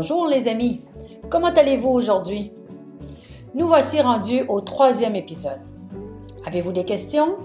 Bonjour 0.00 0.28
les 0.28 0.48
amis, 0.48 0.80
comment 1.28 1.48
allez-vous 1.48 1.90
aujourd'hui? 1.90 2.52
Nous 3.54 3.68
voici 3.68 4.00
rendus 4.00 4.46
au 4.48 4.62
troisième 4.62 5.14
épisode. 5.14 5.60
Avez-vous 6.46 6.72
des 6.72 6.86
questions? 6.86 7.36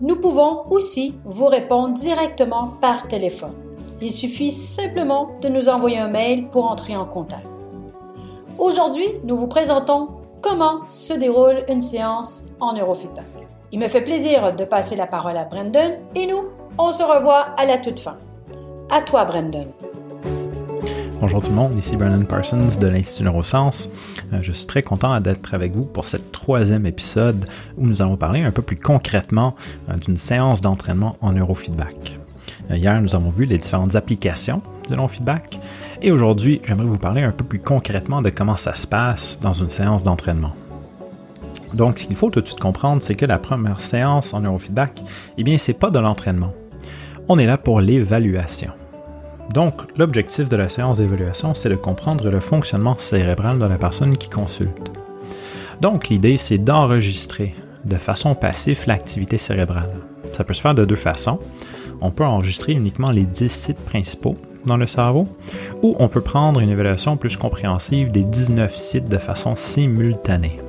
Nous 0.00 0.16
pouvons 0.16 0.62
aussi 0.70 1.20
vous 1.26 1.44
répondre 1.44 1.92
directement 1.92 2.68
par 2.80 3.06
téléphone. 3.06 3.52
Il 4.00 4.12
suffit 4.12 4.50
simplement 4.50 5.28
de 5.42 5.50
nous 5.50 5.68
envoyer 5.68 5.98
un 5.98 6.08
mail 6.08 6.48
pour 6.48 6.64
entrer 6.64 6.96
en 6.96 7.04
contact. 7.04 7.46
Aujourd'hui, 8.56 9.06
nous 9.22 9.36
vous 9.36 9.46
présentons 9.46 10.08
comment 10.40 10.88
se 10.88 11.12
déroule 11.12 11.66
une 11.68 11.82
séance 11.82 12.46
en 12.60 12.72
neurofeedback. 12.72 13.26
Il 13.72 13.78
me 13.78 13.88
fait 13.88 14.00
plaisir 14.00 14.56
de 14.56 14.64
passer 14.64 14.96
la 14.96 15.06
parole 15.06 15.36
à 15.36 15.44
Brendan 15.44 15.98
et 16.14 16.26
nous, 16.26 16.44
on 16.78 16.92
se 16.92 17.02
revoit 17.02 17.48
à 17.58 17.66
la 17.66 17.76
toute 17.76 18.00
fin. 18.00 18.16
À 18.88 19.02
toi, 19.02 19.26
Brendan. 19.26 19.66
Bonjour 21.18 21.40
tout 21.40 21.48
le 21.48 21.56
monde, 21.56 21.74
ici 21.78 21.96
Brendan 21.96 22.26
Parsons 22.26 22.68
de 22.78 22.86
l'Institut 22.88 23.24
Neurosciences. 23.24 23.88
Euh, 24.34 24.40
je 24.42 24.52
suis 24.52 24.66
très 24.66 24.82
content 24.82 25.18
d'être 25.18 25.54
avec 25.54 25.72
vous 25.72 25.86
pour 25.86 26.04
ce 26.04 26.18
troisième 26.18 26.84
épisode 26.84 27.46
où 27.78 27.86
nous 27.86 28.02
allons 28.02 28.18
parler 28.18 28.42
un 28.42 28.52
peu 28.52 28.60
plus 28.60 28.76
concrètement 28.76 29.54
euh, 29.88 29.94
d'une 29.96 30.18
séance 30.18 30.60
d'entraînement 30.60 31.16
en 31.22 31.32
neurofeedback. 31.32 32.18
Euh, 32.70 32.76
hier, 32.76 33.00
nous 33.00 33.14
avons 33.14 33.30
vu 33.30 33.46
les 33.46 33.56
différentes 33.56 33.96
applications 33.96 34.60
du 34.86 34.94
neurofeedback 34.94 35.58
et 36.02 36.12
aujourd'hui, 36.12 36.60
j'aimerais 36.66 36.84
vous 36.84 36.98
parler 36.98 37.22
un 37.22 37.32
peu 37.32 37.44
plus 37.44 37.60
concrètement 37.60 38.20
de 38.20 38.28
comment 38.28 38.58
ça 38.58 38.74
se 38.74 38.86
passe 38.86 39.38
dans 39.40 39.54
une 39.54 39.70
séance 39.70 40.04
d'entraînement. 40.04 40.52
Donc, 41.72 41.98
ce 41.98 42.06
qu'il 42.06 42.16
faut 42.16 42.28
tout 42.28 42.42
de 42.42 42.46
suite 42.46 42.60
comprendre, 42.60 43.00
c'est 43.00 43.14
que 43.14 43.26
la 43.26 43.38
première 43.38 43.80
séance 43.80 44.34
en 44.34 44.40
neurofeedback, 44.40 45.02
eh 45.38 45.44
bien, 45.44 45.56
c'est 45.56 45.72
pas 45.72 45.90
de 45.90 45.98
l'entraînement. 45.98 46.52
On 47.26 47.38
est 47.38 47.46
là 47.46 47.56
pour 47.56 47.80
l'évaluation. 47.80 48.72
Donc, 49.52 49.74
l'objectif 49.96 50.48
de 50.48 50.56
la 50.56 50.68
séance 50.68 50.98
d'évaluation, 50.98 51.54
c'est 51.54 51.68
de 51.68 51.76
comprendre 51.76 52.28
le 52.30 52.40
fonctionnement 52.40 52.96
cérébral 52.98 53.58
de 53.58 53.66
la 53.66 53.78
personne 53.78 54.16
qui 54.16 54.28
consulte. 54.28 54.90
Donc, 55.80 56.08
l'idée, 56.08 56.36
c'est 56.36 56.58
d'enregistrer 56.58 57.54
de 57.84 57.96
façon 57.96 58.34
passive 58.34 58.84
l'activité 58.86 59.38
cérébrale. 59.38 59.94
Ça 60.32 60.44
peut 60.44 60.54
se 60.54 60.60
faire 60.60 60.74
de 60.74 60.84
deux 60.84 60.96
façons. 60.96 61.38
On 62.00 62.10
peut 62.10 62.24
enregistrer 62.24 62.72
uniquement 62.72 63.10
les 63.10 63.24
10 63.24 63.48
sites 63.48 63.84
principaux 63.84 64.36
dans 64.66 64.76
le 64.76 64.86
cerveau, 64.86 65.28
ou 65.82 65.94
on 65.98 66.08
peut 66.08 66.20
prendre 66.20 66.60
une 66.60 66.70
évaluation 66.70 67.16
plus 67.16 67.36
compréhensive 67.36 68.10
des 68.10 68.24
19 68.24 68.76
sites 68.76 69.08
de 69.08 69.18
façon 69.18 69.54
simultanée. 69.54 70.60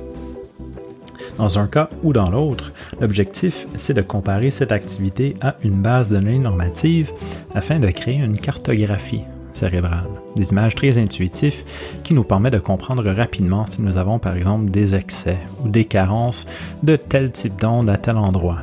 Dans 1.38 1.58
un 1.60 1.68
cas 1.68 1.88
ou 2.02 2.12
dans 2.12 2.30
l'autre, 2.30 2.72
l'objectif, 3.00 3.66
c'est 3.76 3.94
de 3.94 4.02
comparer 4.02 4.50
cette 4.50 4.72
activité 4.72 5.36
à 5.40 5.54
une 5.62 5.80
base 5.80 6.08
de 6.08 6.14
données 6.14 6.38
normative 6.38 7.12
afin 7.54 7.78
de 7.78 7.88
créer 7.88 8.16
une 8.16 8.36
cartographie 8.36 9.22
cérébrale, 9.52 10.08
des 10.36 10.50
images 10.50 10.74
très 10.74 10.98
intuitives 10.98 11.64
qui 12.02 12.14
nous 12.14 12.24
permettent 12.24 12.54
de 12.54 12.58
comprendre 12.58 13.08
rapidement 13.10 13.66
si 13.66 13.82
nous 13.82 13.98
avons 13.98 14.18
par 14.18 14.36
exemple 14.36 14.70
des 14.70 14.96
excès 14.96 15.38
ou 15.64 15.68
des 15.68 15.84
carences 15.84 16.46
de 16.82 16.96
tel 16.96 17.30
type 17.30 17.60
d'onde 17.60 17.88
à 17.88 17.96
tel 17.96 18.16
endroit. 18.16 18.62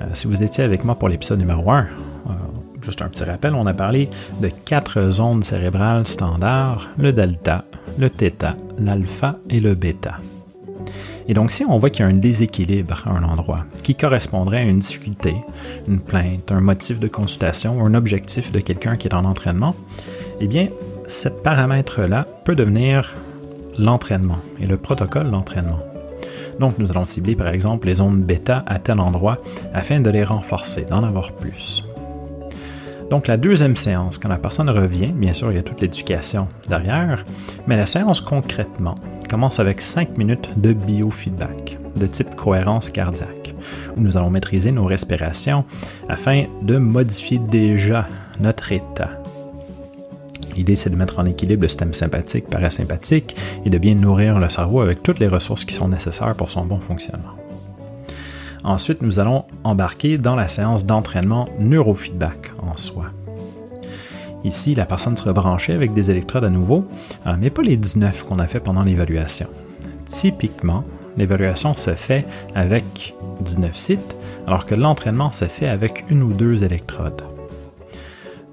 Euh, 0.00 0.06
si 0.12 0.26
vous 0.26 0.42
étiez 0.42 0.64
avec 0.64 0.84
moi 0.84 0.96
pour 0.96 1.08
l'épisode 1.08 1.38
numéro 1.38 1.70
1, 1.70 1.82
euh, 1.82 2.32
juste 2.82 3.02
un 3.02 3.08
petit 3.08 3.24
rappel, 3.24 3.54
on 3.54 3.66
a 3.66 3.74
parlé 3.74 4.10
de 4.40 4.50
quatre 4.64 5.10
zones 5.10 5.42
cérébrales 5.42 6.06
standards, 6.06 6.88
le 6.98 7.12
delta, 7.12 7.64
le 7.96 8.08
θ, 8.08 8.56
l'alpha 8.78 9.38
et 9.48 9.60
le 9.60 9.74
bêta. 9.74 10.18
Et 11.28 11.34
donc, 11.34 11.50
si 11.50 11.64
on 11.64 11.78
voit 11.78 11.90
qu'il 11.90 12.04
y 12.04 12.08
a 12.08 12.10
un 12.10 12.16
déséquilibre 12.16 13.04
à 13.06 13.10
un 13.10 13.22
endroit 13.22 13.64
qui 13.82 13.94
correspondrait 13.94 14.58
à 14.58 14.62
une 14.62 14.80
difficulté, 14.80 15.34
une 15.88 16.00
plainte, 16.00 16.50
un 16.52 16.60
motif 16.60 16.98
de 16.98 17.08
consultation 17.08 17.78
ou 17.78 17.86
un 17.86 17.94
objectif 17.94 18.52
de 18.52 18.60
quelqu'un 18.60 18.96
qui 18.96 19.08
est 19.08 19.14
en 19.14 19.24
entraînement, 19.24 19.76
eh 20.40 20.46
bien, 20.46 20.68
ce 21.06 21.28
paramètre-là 21.28 22.26
peut 22.44 22.54
devenir 22.54 23.14
l'entraînement 23.78 24.38
et 24.60 24.66
le 24.66 24.76
protocole 24.76 25.30
d'entraînement. 25.30 25.78
Donc, 26.60 26.78
nous 26.78 26.90
allons 26.90 27.04
cibler 27.04 27.34
par 27.34 27.48
exemple 27.48 27.86
les 27.86 28.00
ondes 28.00 28.22
bêta 28.22 28.62
à 28.66 28.78
tel 28.78 29.00
endroit 29.00 29.38
afin 29.72 30.00
de 30.00 30.10
les 30.10 30.24
renforcer, 30.24 30.84
d'en 30.84 31.02
avoir 31.02 31.32
plus. 31.32 31.84
Donc 33.12 33.28
la 33.28 33.36
deuxième 33.36 33.76
séance, 33.76 34.16
quand 34.16 34.30
la 34.30 34.38
personne 34.38 34.70
revient, 34.70 35.12
bien 35.12 35.34
sûr, 35.34 35.52
il 35.52 35.56
y 35.56 35.58
a 35.58 35.62
toute 35.62 35.82
l'éducation 35.82 36.48
derrière, 36.66 37.26
mais 37.66 37.76
la 37.76 37.84
séance 37.84 38.22
concrètement 38.22 38.94
commence 39.28 39.60
avec 39.60 39.82
5 39.82 40.16
minutes 40.16 40.48
de 40.56 40.72
biofeedback 40.72 41.76
de 41.94 42.06
type 42.06 42.34
cohérence 42.34 42.88
cardiaque, 42.88 43.54
où 43.98 44.00
nous 44.00 44.16
allons 44.16 44.30
maîtriser 44.30 44.72
nos 44.72 44.86
respirations 44.86 45.66
afin 46.08 46.46
de 46.62 46.78
modifier 46.78 47.38
déjà 47.38 48.08
notre 48.40 48.72
état. 48.72 49.10
L'idée, 50.56 50.74
c'est 50.74 50.88
de 50.88 50.96
mettre 50.96 51.18
en 51.18 51.26
équilibre 51.26 51.60
le 51.60 51.68
système 51.68 51.92
sympathique, 51.92 52.48
parasympathique 52.48 53.36
et 53.66 53.68
de 53.68 53.76
bien 53.76 53.94
nourrir 53.94 54.38
le 54.38 54.48
cerveau 54.48 54.80
avec 54.80 55.02
toutes 55.02 55.18
les 55.18 55.28
ressources 55.28 55.66
qui 55.66 55.74
sont 55.74 55.88
nécessaires 55.88 56.34
pour 56.34 56.48
son 56.48 56.64
bon 56.64 56.80
fonctionnement. 56.80 57.36
Ensuite, 58.64 59.02
nous 59.02 59.20
allons 59.20 59.44
embarquer 59.64 60.16
dans 60.16 60.36
la 60.36 60.48
séance 60.48 60.86
d'entraînement 60.86 61.50
neurofeedback 61.58 62.51
soi. 62.72 63.06
Ici, 64.44 64.74
la 64.74 64.86
personne 64.86 65.16
sera 65.16 65.32
branchée 65.32 65.72
avec 65.72 65.94
des 65.94 66.10
électrodes 66.10 66.44
à 66.44 66.50
nouveau, 66.50 66.84
euh, 67.26 67.34
mais 67.38 67.50
pas 67.50 67.62
les 67.62 67.76
19 67.76 68.24
qu'on 68.24 68.38
a 68.38 68.46
fait 68.46 68.60
pendant 68.60 68.82
l'évaluation. 68.82 69.46
Typiquement, 70.06 70.84
l'évaluation 71.16 71.76
se 71.76 71.94
fait 71.94 72.26
avec 72.54 73.14
19 73.40 73.76
sites, 73.76 74.16
alors 74.46 74.66
que 74.66 74.74
l'entraînement 74.74 75.32
se 75.32 75.44
fait 75.44 75.68
avec 75.68 76.04
une 76.10 76.22
ou 76.22 76.32
deux 76.32 76.64
électrodes. 76.64 77.22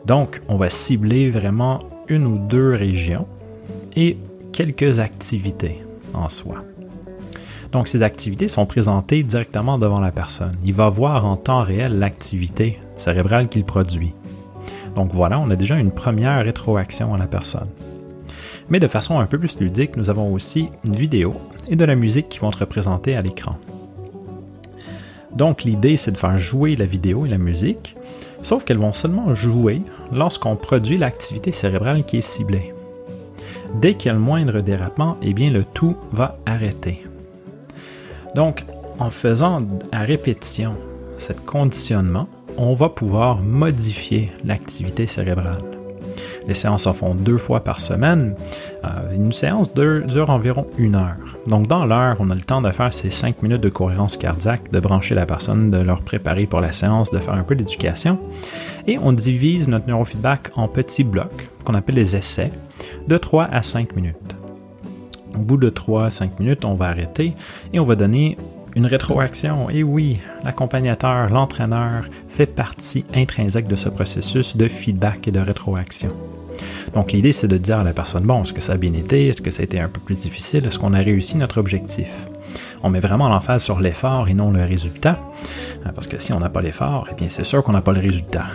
Donc, 0.06 0.42
on 0.48 0.58
va 0.58 0.70
cibler 0.70 1.30
vraiment 1.30 1.80
une 2.08 2.26
ou 2.26 2.38
deux 2.38 2.74
régions 2.74 3.28
et 3.96 4.18
quelques 4.52 5.00
activités 5.00 5.84
en 6.14 6.30
soi. 6.30 6.64
Donc, 7.72 7.88
ces 7.88 8.02
activités 8.04 8.48
sont 8.48 8.66
présentées 8.66 9.24
directement 9.24 9.78
devant 9.78 10.02
la 10.02 10.12
personne. 10.12 10.56
Il 10.64 10.74
va 10.74 10.90
voir 10.90 11.26
en 11.26 11.36
temps 11.36 11.62
réel 11.62 12.00
l'activité 12.00 12.80
cérébrale 12.96 13.48
qu'il 13.48 13.64
produit. 13.64 14.14
Donc 14.96 15.14
voilà, 15.14 15.40
on 15.40 15.50
a 15.50 15.56
déjà 15.56 15.78
une 15.78 15.92
première 15.92 16.44
rétroaction 16.44 17.14
à 17.14 17.18
la 17.18 17.28
personne. 17.28 17.70
Mais 18.70 18.80
de 18.80 18.88
façon 18.88 19.20
un 19.20 19.26
peu 19.26 19.40
plus 19.40 19.60
ludique, 19.60 19.98
nous 19.98 20.10
avons 20.10 20.34
aussi 20.34 20.70
une 20.86 20.96
vidéo 20.96 21.36
et 21.68 21.76
de 21.76 21.86
la 21.86 21.96
musique 21.96 22.30
qui 22.30 22.40
vont 22.40 22.50
être 22.50 22.60
représentées 22.60 23.16
à 23.16 23.22
l'écran. 23.22 23.58
Donc 25.34 25.64
l'idée, 25.64 25.98
c'est 25.98 26.12
de 26.12 26.18
faire 26.18 26.38
jouer 26.38 26.76
la 26.76 26.86
vidéo 26.86 27.26
et 27.26 27.30
la 27.30 27.38
musique, 27.38 27.96
sauf 28.44 28.64
qu'elles 28.64 28.78
vont 28.78 28.94
seulement 28.94 29.34
jouer 29.36 29.82
lorsqu'on 30.12 30.56
produit 30.56 30.98
l'activité 30.98 31.52
cérébrale 31.52 32.04
qui 32.04 32.18
est 32.18 32.22
ciblée. 32.22 32.74
Dès 33.76 33.94
qu'il 33.94 34.08
y 34.08 34.10
a 34.10 34.14
le 34.14 34.20
moindre 34.20 34.62
dérapement, 34.62 35.18
eh 35.22 35.34
bien 35.34 35.52
le 35.52 35.64
tout 35.64 35.96
va 36.12 36.40
arrêter. 36.46 37.04
Donc, 38.36 38.64
en 39.00 39.10
faisant 39.10 39.64
à 39.92 40.00
répétition 40.00 40.76
ce 41.18 41.34
conditionnement, 41.34 42.28
on 42.58 42.74
va 42.74 42.90
pouvoir 42.90 43.38
modifier 43.38 44.32
l'activité 44.44 45.08
cérébrale. 45.08 45.58
Les 46.48 46.56
séances 46.56 46.84
se 46.84 46.94
font 46.94 47.14
deux 47.14 47.38
fois 47.38 47.64
par 47.64 47.80
semaine. 47.80 48.36
Euh, 48.84 49.14
une 49.14 49.32
séance 49.32 49.72
dure, 49.74 50.30
environ 50.30 50.66
une 50.78 50.96
heure. 50.96 51.16
Donc 51.48 51.68
dans 51.68 51.86
l'heure, 51.86 52.18
on 52.20 52.30
a 52.32 52.36
le 52.36 52.42
temps 52.42 52.62
de 52.62 52.72
faire 52.72 52.94
ces 52.94 53.12
cinq 53.12 53.44
minutes 53.44 53.62
de 53.62 53.70
cohérence 53.70 54.18
cardiaque, 54.18 54.72
de 54.72 54.80
brancher 54.80 55.16
la 55.16 55.26
personne, 55.26 55.70
de 55.70 55.78
leur 55.78 56.00
préparer 56.00 56.48
pour 56.48 56.60
la 56.60 56.72
séance, 56.72 57.12
de 57.12 57.20
faire 57.20 57.36
un 57.36 57.44
peu 57.44 57.56
d'éducation. 57.56 58.20
Et 58.88 58.98
on 58.98 59.14
divise 59.14 59.68
notre 59.68 59.88
neurofeedback 59.88 60.52
en 60.56 60.68
petits 60.68 61.04
blocs, 61.04 61.48
qu'on 61.64 61.76
appelle 61.76 61.96
les 61.96 62.16
essais, 62.16 62.52
de 63.08 63.18
3 63.18 63.46
à 63.46 63.62
5 63.62 63.96
minutes. 63.96 64.39
Au 65.36 65.40
bout 65.40 65.58
de 65.58 65.70
3-5 65.70 66.40
minutes, 66.40 66.66
on 66.66 66.74
va 66.74 66.88
arrêter 66.88 67.34
et 67.74 67.80
on 67.80 67.86
va 67.86 67.96
donner 67.96 68.38
une 68.76 68.86
rétroaction. 68.86 69.70
Et 69.70 69.84
oui, 69.84 70.20
l'accompagnateur, 70.44 71.30
l'entraîneur 71.30 72.06
fait 72.28 72.46
partie 72.46 73.06
intrinsèque 73.14 73.68
de 73.68 73.76
ce 73.76 73.90
processus 73.90 74.56
de 74.56 74.68
feedback 74.68 75.28
et 75.28 75.32
de 75.32 75.40
rétroaction. 75.40 76.10
Donc 76.94 77.12
l'idée, 77.12 77.34
c'est 77.34 77.48
de 77.48 77.58
dire 77.58 77.80
à 77.80 77.84
la 77.84 77.94
personne, 77.94 78.24
bon, 78.24 78.44
est-ce 78.44 78.54
que 78.54 78.62
ça 78.62 78.74
a 78.74 78.78
bien 78.78 78.94
été? 78.94 79.28
Est-ce 79.28 79.42
que 79.42 79.52
ça 79.52 79.62
a 79.62 79.64
été 79.64 79.80
un 79.80 79.88
peu 79.88 80.00
plus 80.00 80.16
difficile? 80.16 80.66
Est-ce 80.66 80.80
qu'on 80.80 80.94
a 80.94 81.00
réussi 81.00 81.38
notre 81.38 81.60
objectif? 81.60 82.10
On 82.84 82.90
met 82.90 83.00
vraiment 83.00 83.30
l'emphase 83.30 83.64
sur 83.64 83.80
l'effort 83.80 84.28
et 84.28 84.34
non 84.34 84.52
le 84.52 84.64
résultat. 84.64 85.20
Parce 85.96 86.08
que 86.08 86.20
si 86.20 86.34
on 86.34 86.40
n'a 86.40 86.50
pas 86.50 86.62
l'effort, 86.62 87.08
eh 87.12 87.16
bien 87.16 87.30
c'est 87.30 87.44
sûr 87.44 87.64
qu'on 87.64 87.74
n'a 87.74 87.82
pas 87.82 87.94
le 87.94 88.00
résultat. 88.00 88.46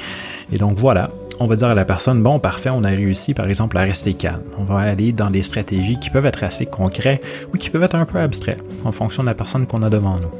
et 0.52 0.58
donc 0.58 0.78
voilà, 0.78 1.10
on 1.40 1.46
va 1.46 1.56
dire 1.56 1.68
à 1.68 1.74
la 1.74 1.84
personne, 1.84 2.22
bon, 2.22 2.38
parfait, 2.38 2.70
on 2.70 2.84
a 2.84 2.88
réussi 2.88 3.34
par 3.34 3.48
exemple 3.48 3.76
à 3.78 3.82
rester 3.82 4.14
calme. 4.14 4.42
On 4.58 4.64
va 4.64 4.78
aller 4.78 5.12
dans 5.12 5.30
des 5.30 5.42
stratégies 5.42 5.98
qui 5.98 6.10
peuvent 6.10 6.26
être 6.26 6.44
assez 6.44 6.66
concrètes 6.66 7.24
ou 7.52 7.56
qui 7.56 7.70
peuvent 7.70 7.82
être 7.82 7.96
un 7.96 8.04
peu 8.04 8.18
abstraites 8.18 8.62
en 8.84 8.92
fonction 8.92 9.22
de 9.22 9.28
la 9.28 9.34
personne 9.34 9.66
qu'on 9.66 9.82
a 9.82 9.90
devant 9.90 10.16
nous. 10.16 10.30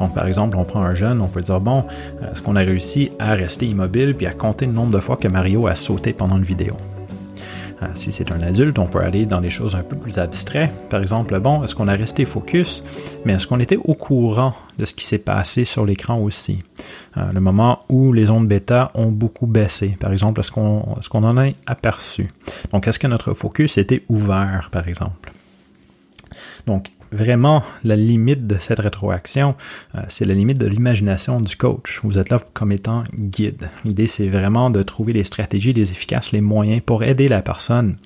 Donc, 0.00 0.14
par 0.14 0.26
exemple, 0.26 0.56
on 0.56 0.64
prend 0.64 0.82
un 0.82 0.94
jeune, 0.94 1.20
on 1.20 1.28
peut 1.28 1.42
dire, 1.42 1.60
bon, 1.60 1.84
euh, 2.22 2.32
est-ce 2.32 2.42
qu'on 2.42 2.56
a 2.56 2.60
réussi 2.60 3.10
à 3.18 3.34
rester 3.34 3.66
immobile 3.66 4.14
puis 4.14 4.26
à 4.26 4.32
compter 4.32 4.66
le 4.66 4.72
nombre 4.72 4.92
de 4.92 5.00
fois 5.00 5.16
que 5.16 5.28
Mario 5.28 5.66
a 5.66 5.74
sauté 5.74 6.12
pendant 6.12 6.36
une 6.36 6.44
vidéo? 6.44 6.76
Euh, 7.82 7.86
si 7.94 8.10
c'est 8.12 8.32
un 8.32 8.40
adulte, 8.40 8.78
on 8.78 8.86
peut 8.86 9.00
aller 9.00 9.26
dans 9.26 9.40
des 9.40 9.50
choses 9.50 9.76
un 9.76 9.82
peu 9.82 9.96
plus 9.96 10.18
abstraites. 10.18 10.88
Par 10.88 11.00
exemple, 11.00 11.38
bon, 11.38 11.62
est-ce 11.62 11.74
qu'on 11.74 11.88
a 11.88 11.94
resté 11.94 12.24
focus, 12.24 12.82
mais 13.24 13.34
est-ce 13.34 13.46
qu'on 13.46 13.60
était 13.60 13.76
au 13.76 13.94
courant 13.94 14.54
de 14.78 14.84
ce 14.84 14.94
qui 14.94 15.04
s'est 15.04 15.18
passé 15.18 15.64
sur 15.64 15.86
l'écran 15.86 16.18
aussi? 16.18 16.62
euh, 17.16 17.32
le 17.32 17.40
moment 17.40 17.84
où 17.88 18.12
les 18.12 18.30
ondes 18.30 18.46
bêta 18.46 18.90
ont 18.94 19.10
beaucoup 19.10 19.46
baissé, 19.46 19.96
par 20.00 20.12
exemple, 20.12 20.40
est-ce 20.40 20.50
qu'on 20.50 20.94
est 20.98 21.08
qu'on 21.08 21.24
en 21.24 21.36
a 21.38 21.48
aperçu? 21.66 22.26
Donc, 22.72 22.86
est-ce 22.86 22.98
que 22.98 23.06
notre 23.06 23.32
focus 23.34 23.78
était 23.78 24.02
ouvert, 24.08 24.68
par 24.70 24.88
exemple? 24.88 25.32
Donc, 26.66 26.88
vraiment, 27.12 27.62
la 27.84 27.96
limite 27.96 28.46
de 28.46 28.56
cette 28.56 28.78
rétroaction, 28.78 29.54
euh, 29.94 30.00
c'est 30.08 30.24
la 30.24 30.34
limite 30.34 30.58
de 30.58 30.66
l'imagination 30.66 31.40
du 31.40 31.56
coach. 31.56 32.00
Vous 32.02 32.18
êtes 32.18 32.30
là 32.30 32.40
comme 32.52 32.72
étant 32.72 33.04
guide. 33.14 33.68
L'idée, 33.84 34.06
c'est 34.06 34.28
vraiment 34.28 34.70
de 34.70 34.82
trouver 34.82 35.12
les 35.12 35.24
stratégies 35.24 35.72
les 35.72 35.90
efficaces, 35.90 36.32
les 36.32 36.40
moyens 36.40 36.82
pour 36.84 37.02
aider 37.02 37.28
la 37.28 37.42
personne 37.42 37.96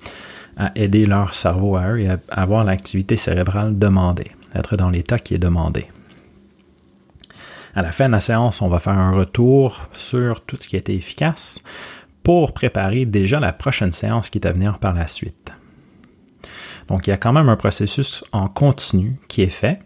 à 0.55 0.71
aider 0.75 1.05
leur 1.05 1.33
cerveau 1.33 1.75
à 1.77 1.91
eux 1.91 1.99
et 2.01 2.09
à 2.09 2.19
avoir 2.29 2.63
l'activité 2.63 3.17
cérébrale 3.17 3.77
demandée, 3.77 4.31
être 4.53 4.77
dans 4.77 4.89
l'état 4.89 5.17
qui 5.17 5.33
est 5.33 5.39
demandé. 5.39 5.87
À 7.75 7.81
la 7.81 7.91
fin 7.91 8.07
de 8.07 8.11
la 8.11 8.19
séance, 8.19 8.61
on 8.61 8.69
va 8.69 8.79
faire 8.79 8.97
un 8.97 9.13
retour 9.13 9.87
sur 9.93 10.41
tout 10.41 10.57
ce 10.59 10.67
qui 10.67 10.75
a 10.75 10.79
été 10.79 10.93
efficace 10.93 11.59
pour 12.21 12.53
préparer 12.53 13.05
déjà 13.05 13.39
la 13.39 13.51
prochaine 13.51 13.91
séance 13.91 14.29
qui 14.29 14.37
est 14.37 14.47
à 14.47 14.51
venir 14.51 14.77
par 14.77 14.93
la 14.93 15.07
suite. 15.07 15.51
Donc, 16.87 17.07
il 17.07 17.11
y 17.11 17.13
a 17.13 17.17
quand 17.17 17.33
même 17.33 17.49
un 17.49 17.55
processus 17.55 18.23
en 18.31 18.47
continu 18.47 19.17
qui 19.27 19.41
est 19.41 19.47
fait. 19.47 19.79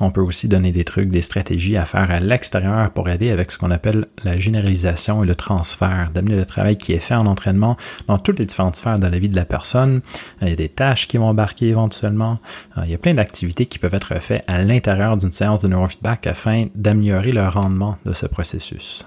On 0.00 0.10
peut 0.10 0.20
aussi 0.20 0.48
donner 0.48 0.72
des 0.72 0.84
trucs, 0.84 1.10
des 1.10 1.22
stratégies 1.22 1.76
à 1.76 1.84
faire 1.84 2.10
à 2.10 2.20
l'extérieur 2.20 2.90
pour 2.90 3.08
aider 3.08 3.30
avec 3.30 3.50
ce 3.50 3.58
qu'on 3.58 3.70
appelle 3.70 4.04
la 4.24 4.36
généralisation 4.36 5.22
et 5.22 5.26
le 5.26 5.34
transfert, 5.34 6.10
d'amener 6.12 6.36
le 6.36 6.46
travail 6.46 6.76
qui 6.76 6.92
est 6.92 7.00
fait 7.00 7.14
en 7.14 7.26
entraînement 7.26 7.76
dans 8.08 8.18
toutes 8.18 8.38
les 8.38 8.46
différentes 8.46 8.76
sphères 8.76 8.98
de 8.98 9.06
la 9.06 9.18
vie 9.18 9.28
de 9.28 9.36
la 9.36 9.44
personne. 9.44 10.00
Il 10.42 10.48
y 10.48 10.52
a 10.52 10.56
des 10.56 10.68
tâches 10.68 11.08
qui 11.08 11.18
vont 11.18 11.28
embarquer 11.28 11.68
éventuellement. 11.68 12.38
Euh, 12.78 12.82
il 12.84 12.90
y 12.90 12.94
a 12.94 12.98
plein 12.98 13.14
d'activités 13.14 13.66
qui 13.66 13.78
peuvent 13.78 13.94
être 13.94 14.20
faites 14.20 14.44
à 14.46 14.62
l'intérieur 14.62 15.16
d'une 15.16 15.32
séance 15.32 15.62
de 15.62 15.68
neurofeedback 15.68 16.26
afin 16.26 16.66
d'améliorer 16.74 17.32
le 17.32 17.46
rendement 17.48 17.96
de 18.04 18.12
ce 18.12 18.26
processus. 18.26 19.04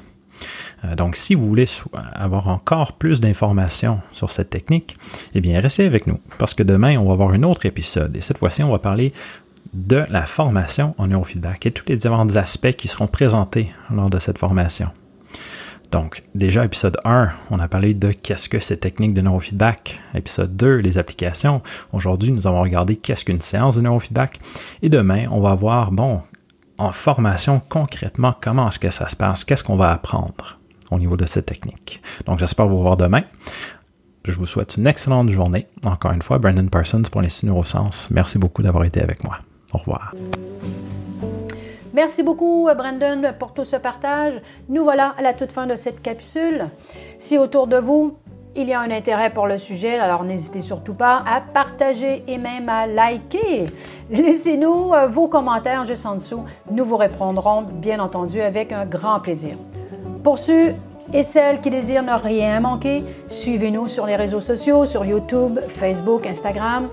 Euh, 0.83 0.93
donc, 0.93 1.15
si 1.15 1.35
vous 1.35 1.47
voulez 1.47 1.67
avoir 2.13 2.47
encore 2.47 2.93
plus 2.93 3.21
d'informations 3.21 3.99
sur 4.13 4.29
cette 4.29 4.49
technique, 4.49 4.95
eh 5.33 5.41
bien, 5.41 5.59
restez 5.59 5.85
avec 5.85 6.07
nous, 6.07 6.19
parce 6.37 6.53
que 6.53 6.63
demain, 6.63 6.97
on 6.97 7.05
va 7.05 7.13
avoir 7.13 7.31
un 7.31 7.43
autre 7.43 7.65
épisode. 7.65 8.15
Et 8.15 8.21
cette 8.21 8.37
fois-ci, 8.37 8.63
on 8.63 8.71
va 8.71 8.79
parler 8.79 9.11
de 9.73 10.03
la 10.09 10.25
formation 10.25 10.93
en 10.97 11.07
neurofeedback 11.07 11.65
et 11.65 11.71
tous 11.71 11.85
les 11.87 11.97
différents 11.97 12.35
aspects 12.35 12.73
qui 12.73 12.87
seront 12.87 13.07
présentés 13.07 13.71
lors 13.91 14.09
de 14.09 14.19
cette 14.19 14.37
formation. 14.37 14.89
Donc, 15.93 16.23
déjà, 16.33 16.65
épisode 16.65 16.97
1, 17.05 17.29
on 17.51 17.59
a 17.59 17.67
parlé 17.67 17.93
de 17.93 18.11
qu'est-ce 18.11 18.49
que 18.49 18.59
cette 18.59 18.79
technique 18.79 19.13
de 19.13 19.21
neurofeedback. 19.21 19.99
Épisode 20.15 20.55
2, 20.55 20.77
les 20.77 20.97
applications. 20.97 21.61
Aujourd'hui, 21.91 22.31
nous 22.31 22.47
avons 22.47 22.61
regardé 22.61 22.95
qu'est-ce 22.95 23.23
qu'une 23.23 23.41
séance 23.41 23.75
de 23.75 23.81
neurofeedback. 23.81 24.39
Et 24.81 24.89
demain, 24.89 25.27
on 25.29 25.39
va 25.39 25.53
voir, 25.53 25.91
bon, 25.91 26.21
en 26.77 26.91
formation, 26.91 27.61
concrètement, 27.69 28.33
comment 28.41 28.67
est-ce 28.67 28.79
que 28.79 28.91
ça 28.91 29.09
se 29.09 29.15
passe? 29.15 29.43
Qu'est-ce 29.45 29.63
qu'on 29.63 29.75
va 29.75 29.91
apprendre 29.91 30.59
au 30.91 30.97
niveau 30.97 31.17
de 31.17 31.25
cette 31.25 31.45
technique? 31.45 32.01
Donc, 32.25 32.39
j'espère 32.39 32.67
vous 32.67 32.81
voir 32.81 32.97
demain. 32.97 33.23
Je 34.25 34.31
vous 34.33 34.45
souhaite 34.45 34.77
une 34.77 34.87
excellente 34.87 35.29
journée. 35.29 35.67
Encore 35.83 36.11
une 36.11 36.21
fois, 36.21 36.39
Brandon 36.39 36.67
Parsons 36.67 37.03
pour 37.11 37.21
l'Institut 37.21 37.47
Neurosciences. 37.47 38.09
Merci 38.09 38.37
beaucoup 38.37 38.63
d'avoir 38.63 38.85
été 38.85 39.01
avec 39.01 39.23
moi. 39.23 39.39
Au 39.73 39.77
revoir. 39.77 40.13
Merci 41.93 42.23
beaucoup, 42.23 42.67
Brandon, 42.75 43.33
pour 43.37 43.53
tout 43.53 43.65
ce 43.65 43.75
partage. 43.75 44.33
Nous 44.67 44.83
voilà 44.83 45.13
à 45.17 45.21
la 45.21 45.33
toute 45.33 45.51
fin 45.51 45.67
de 45.67 45.75
cette 45.75 46.01
capsule. 46.01 46.65
Si 47.19 47.37
autour 47.37 47.67
de 47.67 47.77
vous, 47.77 48.17
il 48.55 48.67
y 48.67 48.73
a 48.73 48.79
un 48.79 48.91
intérêt 48.91 49.31
pour 49.31 49.47
le 49.47 49.57
sujet, 49.57 49.97
alors 49.97 50.23
n'hésitez 50.23 50.61
surtout 50.61 50.93
pas 50.93 51.23
à 51.27 51.41
partager 51.41 52.23
et 52.27 52.37
même 52.37 52.69
à 52.69 52.85
liker. 52.85 53.65
Laissez-nous 54.11 54.93
euh, 54.93 55.07
vos 55.07 55.27
commentaires 55.27 55.85
juste 55.85 56.05
en 56.05 56.15
dessous. 56.15 56.43
Nous 56.69 56.85
vous 56.85 56.97
répondrons, 56.97 57.63
bien 57.63 57.99
entendu, 57.99 58.41
avec 58.41 58.71
un 58.71 58.85
grand 58.85 59.19
plaisir. 59.19 59.55
Pour 60.23 60.37
ceux 60.37 60.73
et 61.13 61.23
celles 61.23 61.61
qui 61.61 61.69
désirent 61.69 62.03
ne 62.03 62.13
rien 62.13 62.59
manquer, 62.59 63.03
suivez-nous 63.27 63.87
sur 63.87 64.05
les 64.05 64.15
réseaux 64.15 64.41
sociaux, 64.41 64.85
sur 64.85 65.03
YouTube, 65.03 65.59
Facebook, 65.67 66.25
Instagram. 66.27 66.89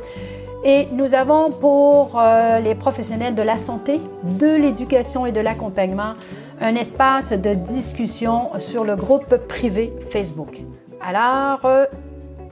Et 0.65 0.89
nous 0.93 1.15
avons 1.15 1.51
pour 1.51 2.19
euh, 2.19 2.59
les 2.61 2.75
professionnels 2.75 3.35
de 3.35 3.43
la 3.43 3.57
santé, 3.57 4.01
de 4.23 4.55
l'éducation 4.55 5.25
et 5.25 5.33
de 5.33 5.41
l'accompagnement 5.41 6.15
un 6.61 6.75
espace 6.75 7.33
de 7.33 7.55
discussion 7.55 8.51
sur 8.59 8.85
le 8.85 8.95
groupe 8.95 9.35
privé 9.49 9.95
Facebook. 10.11 10.61
Alors, 11.01 11.65
euh, 11.65 11.87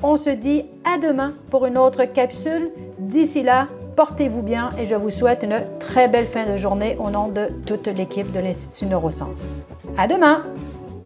on 0.03 0.17
se 0.17 0.31
dit 0.31 0.65
à 0.85 0.99
demain 0.99 1.35
pour 1.51 1.67
une 1.67 1.77
autre 1.77 2.05
capsule. 2.05 2.71
D'ici 2.99 3.43
là, 3.43 3.69
portez-vous 3.97 4.43
bien 4.43 4.71
et 4.79 4.85
je 4.85 4.95
vous 4.95 5.11
souhaite 5.11 5.43
une 5.43 5.61
très 5.79 6.09
belle 6.09 6.27
fin 6.27 6.47
de 6.47 6.57
journée 6.57 6.97
au 6.99 7.11
nom 7.11 7.29
de 7.29 7.49
toute 7.67 7.89
l'équipe 7.89 8.31
de 8.33 8.41
l'Institut 8.41 8.87
Neurosciences. 8.87 9.49
À 9.97 10.07
demain! 10.07 10.45